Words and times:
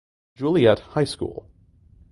Juliet 0.33 0.79
High 0.79 1.03
school. 1.03 1.47